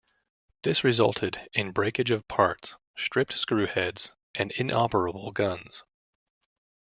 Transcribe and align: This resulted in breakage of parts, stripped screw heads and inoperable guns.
This 0.63 0.83
resulted 0.83 1.47
in 1.53 1.73
breakage 1.73 2.09
of 2.09 2.27
parts, 2.27 2.75
stripped 2.97 3.33
screw 3.33 3.67
heads 3.67 4.13
and 4.33 4.51
inoperable 4.53 5.31
guns. 5.31 5.83